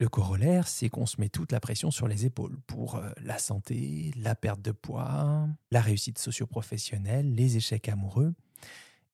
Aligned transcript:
Le 0.00 0.08
corollaire, 0.08 0.66
c'est 0.66 0.88
qu'on 0.88 1.06
se 1.06 1.20
met 1.20 1.28
toute 1.28 1.52
la 1.52 1.60
pression 1.60 1.92
sur 1.92 2.08
les 2.08 2.26
épaules 2.26 2.58
pour 2.66 2.96
euh, 2.96 3.10
la 3.22 3.38
santé, 3.38 4.12
la 4.16 4.34
perte 4.34 4.60
de 4.60 4.72
poids, 4.72 5.46
la 5.70 5.80
réussite 5.80 6.18
socio-professionnelle, 6.18 7.32
les 7.34 7.56
échecs 7.56 7.88
amoureux. 7.88 8.34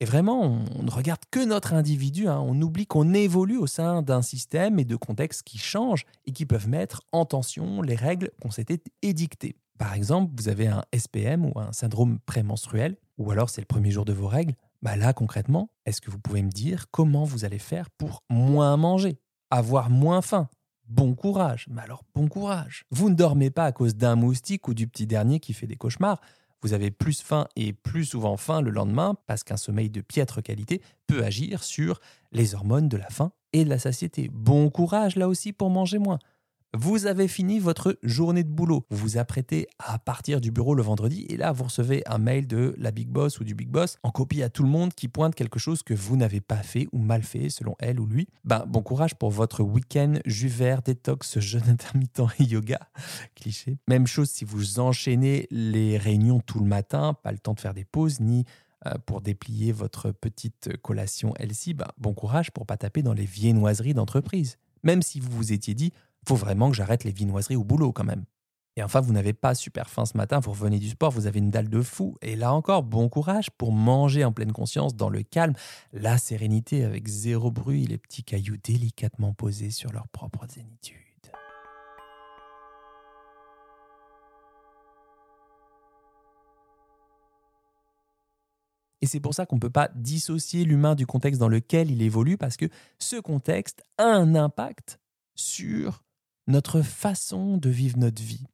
Et 0.03 0.07
vraiment, 0.07 0.65
on 0.75 0.83
ne 0.83 0.91
regarde 0.91 1.21
que 1.31 1.45
notre 1.45 1.75
individu, 1.75 2.27
hein. 2.27 2.41
on 2.41 2.59
oublie 2.63 2.87
qu'on 2.87 3.13
évolue 3.13 3.59
au 3.59 3.67
sein 3.67 4.01
d'un 4.01 4.23
système 4.23 4.79
et 4.79 4.87
de 4.87 4.97
contextes 4.97 5.43
qui 5.43 5.59
changent 5.59 6.07
et 6.25 6.33
qui 6.33 6.47
peuvent 6.47 6.69
mettre 6.69 7.03
en 7.13 7.27
tension 7.27 7.83
les 7.83 7.97
règles 7.97 8.31
qu'on 8.41 8.51
s'était 8.51 8.83
édictées. 9.03 9.57
Par 9.79 9.93
exemple, 9.93 10.33
vous 10.39 10.49
avez 10.49 10.69
un 10.69 10.83
SPM 10.97 11.45
ou 11.45 11.53
un 11.57 11.73
syndrome 11.73 12.19
prémenstruel, 12.21 12.97
ou 13.19 13.31
alors 13.31 13.51
c'est 13.51 13.61
le 13.61 13.67
premier 13.67 13.91
jour 13.91 14.07
de 14.07 14.15
vos 14.15 14.29
règles. 14.29 14.55
Bah 14.81 14.97
là, 14.97 15.13
concrètement, 15.13 15.69
est-ce 15.85 16.01
que 16.01 16.11
vous 16.11 16.19
pouvez 16.19 16.43
me 16.43 16.51
dire 16.51 16.87
comment 16.91 17.25
vous 17.25 17.45
allez 17.45 17.59
faire 17.59 17.91
pour 17.91 18.23
moins 18.31 18.79
manger, 18.79 19.21
avoir 19.51 19.91
moins 19.91 20.23
faim? 20.23 20.49
Bon 20.91 21.15
courage, 21.15 21.69
mais 21.71 21.83
alors 21.83 22.03
bon 22.17 22.27
courage. 22.27 22.85
Vous 22.91 23.11
ne 23.11 23.15
dormez 23.15 23.51
pas 23.51 23.65
à 23.65 23.71
cause 23.71 23.95
d'un 23.95 24.17
moustique 24.17 24.67
ou 24.67 24.75
du 24.75 24.89
petit 24.89 25.07
dernier 25.07 25.39
qui 25.39 25.53
fait 25.53 25.69
des 25.69 25.77
cauchemars. 25.77 26.21
Vous 26.63 26.73
avez 26.73 26.91
plus 26.91 27.23
faim 27.23 27.47
et 27.55 27.73
plus 27.73 28.05
souvent 28.05 28.37
faim 28.37 28.61
le 28.61 28.73
lendemain 28.73 29.15
parce 29.29 29.45
qu'un 29.45 29.57
sommeil 29.57 29.89
de 29.89 30.01
piètre 30.01 30.43
qualité 30.43 30.83
peut 31.07 31.23
agir 31.23 31.63
sur 31.63 32.01
les 32.33 32.57
hormones 32.57 32.89
de 32.89 32.97
la 32.97 33.09
faim 33.09 33.31
et 33.53 33.65
de 33.65 33.71
la 33.71 33.79
satiété. 33.79 34.29
Bon 34.33 34.69
courage 34.69 35.15
là 35.15 35.29
aussi 35.29 35.53
pour 35.53 35.71
manger 35.71 35.99
moins. 35.99 36.19
Vous 36.73 37.07
avez 37.07 37.27
fini 37.27 37.59
votre 37.59 37.99
journée 38.05 38.45
de 38.45 38.49
boulot. 38.49 38.87
Vous 38.91 38.97
vous 38.97 39.19
apprêtez 39.19 39.67
à 39.81 39.99
partir 39.99 40.41
du 40.41 40.53
bureau 40.53 40.77
le 40.77 40.85
vendredi 40.85 41.27
et 41.29 41.37
là, 41.37 41.51
vous 41.51 41.65
recevez 41.65 42.05
un 42.07 42.19
mail 42.19 42.47
de 42.47 42.77
la 42.79 42.93
Big 42.93 43.09
Boss 43.09 43.41
ou 43.41 43.45
du 43.45 43.57
Big 43.57 43.69
Boss 43.69 43.97
en 44.05 44.13
copie 44.13 44.41
à 44.45 44.51
tout 44.51 44.63
le 44.63 44.69
monde 44.69 44.95
qui 44.95 45.09
pointe 45.09 45.35
quelque 45.35 45.59
chose 45.59 45.83
que 45.83 45.95
vous 45.95 46.17
n'avez 46.17 46.41
pas 46.41 46.63
fait 46.63 46.87
ou 46.93 46.99
mal 46.99 47.25
fait 47.25 47.51
selon 47.51 47.75
elle 47.81 47.99
ou 47.99 48.07
lui. 48.07 48.29
Ben, 48.45 48.65
bon 48.69 48.83
courage 48.83 49.17
pour 49.17 49.33
votre 49.33 49.65
week-end 49.65 50.21
jus 50.27 50.47
vert, 50.47 50.83
détox, 50.83 51.41
jeûne 51.41 51.69
intermittent 51.69 52.23
et 52.39 52.45
yoga. 52.45 52.79
Cliché. 53.35 53.77
Même 53.89 54.07
chose 54.07 54.31
si 54.31 54.45
vous 54.45 54.79
enchaînez 54.79 55.49
les 55.51 55.99
réunions 55.99 56.39
tout 56.39 56.61
le 56.61 56.67
matin, 56.67 57.15
pas 57.15 57.33
le 57.33 57.39
temps 57.41 57.55
de 57.55 57.61
faire 57.61 57.75
des 57.75 57.85
pauses 57.85 58.21
ni 58.21 58.45
euh, 58.87 58.93
pour 59.07 59.23
déplier 59.23 59.73
votre 59.73 60.13
petite 60.13 60.77
collation 60.83 61.35
LC, 61.41 61.75
ben, 61.75 61.89
bon 61.99 62.15
courage 62.15 62.53
pour 62.53 62.65
pas 62.65 62.77
taper 62.77 63.03
dans 63.03 63.13
les 63.13 63.27
viennoiseries 63.27 63.95
d'entreprise. 63.95 64.57
Même 64.85 65.03
si 65.03 65.21
vous 65.21 65.31
vous 65.31 65.53
étiez 65.53 65.75
dit 65.75 65.93
faut 66.29 66.37
vraiment 66.37 66.71
que 66.71 66.77
j'arrête 66.77 67.05
les 67.05 67.13
vinoiseries 67.13 67.57
au 67.57 67.65
boulot 67.65 67.93
quand 67.93 68.05
même. 68.05 68.25
Et 68.77 68.83
enfin, 68.83 69.01
vous 69.01 69.13
n'avez 69.13 69.33
pas 69.33 69.55
super 69.55 69.91
faim 69.91 70.07
ce 70.07 70.17
matin, 70.17 70.39
vous 70.39 70.53
revenez 70.53 70.79
du 70.79 70.89
sport, 70.89 71.11
vous 71.11 71.27
avez 71.27 71.41
une 71.41 71.51
dalle 71.51 71.69
de 71.69 71.83
fou. 71.83 72.17
Et 72.23 72.37
là 72.37 72.55
encore, 72.55 72.83
bon 72.83 73.09
courage 73.09 73.51
pour 73.51 73.73
manger 73.73 74.25
en 74.25 74.33
pleine 74.33 74.53
conscience, 74.53 74.95
dans 74.95 75.11
le 75.11 75.23
calme, 75.23 75.55
la 75.93 76.19
sérénité 76.19 76.85
avec 76.85 77.09
zéro 77.09 77.51
bruit, 77.51 77.87
les 77.87 77.99
petits 77.99 78.23
cailloux 78.23 78.57
délicatement 78.63 79.35
posés 79.35 79.71
sur 79.71 79.93
leur 79.93 80.09
propre 80.09 80.47
zénitude. 80.49 80.97
Et 89.03 89.07
c'est 89.07 89.21
pour 89.21 89.35
ça 89.35 89.47
qu'on 89.47 89.57
ne 89.57 89.61
peut 89.61 89.71
pas 89.71 89.91
dissocier 89.95 90.65
l'humain 90.65 90.95
du 90.95 91.07
contexte 91.07 91.41
dans 91.41 91.49
lequel 91.49 91.91
il 91.91 92.03
évolue, 92.03 92.37
parce 92.37 92.57
que 92.57 92.67
ce 92.99 93.17
contexte 93.17 93.83
a 93.99 94.05
un 94.05 94.35
impact 94.35 95.01
sur 95.35 96.03
notre 96.51 96.83
façon 96.83 97.57
de 97.57 97.71
vivre 97.71 97.99
notre 97.99 98.23
vie. 98.23 98.45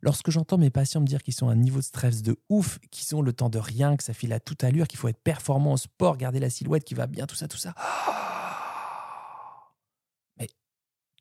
Lorsque 0.00 0.30
j'entends 0.30 0.58
mes 0.58 0.70
patients 0.70 1.00
me 1.00 1.06
dire 1.06 1.22
qu'ils 1.22 1.34
sont 1.34 1.48
à 1.48 1.52
un 1.52 1.56
niveau 1.56 1.78
de 1.78 1.84
stress 1.84 2.22
de 2.22 2.38
ouf, 2.48 2.78
qu'ils 2.90 3.16
ont 3.16 3.22
le 3.22 3.32
temps 3.32 3.48
de 3.48 3.58
rien, 3.58 3.96
que 3.96 4.04
ça 4.04 4.12
file 4.12 4.32
à 4.32 4.40
toute 4.40 4.62
allure, 4.64 4.86
qu'il 4.86 4.98
faut 4.98 5.08
être 5.08 5.22
performant 5.22 5.72
au 5.72 5.76
sport, 5.76 6.16
garder 6.16 6.38
la 6.38 6.50
silhouette 6.50 6.84
qui 6.84 6.94
va 6.94 7.06
bien, 7.06 7.26
tout 7.26 7.34
ça, 7.34 7.48
tout 7.48 7.56
ça. 7.56 7.74
Mais 10.38 10.48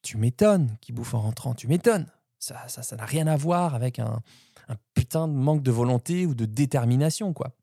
tu 0.04 0.18
m'étonnes 0.18 0.78
qu'ils 0.82 0.96
bouffent 0.96 1.14
en 1.14 1.22
rentrant, 1.22 1.54
tu 1.54 1.68
m'étonnes. 1.68 2.08
Ça, 2.38 2.68
ça, 2.68 2.84
ça 2.84 2.96
n'a 2.96 3.06
rien 3.06 3.28
à 3.28 3.38
voir 3.38 3.74
avec 3.74 3.98
un, 3.98 4.22
un 4.68 4.76
putain 4.94 5.28
de 5.28 5.34
manque 5.34 5.64
de 5.64 5.72
volonté 5.72 6.26
ou 6.26 6.36
de 6.36 6.46
détermination, 6.46 7.34
quoi. 7.34 7.56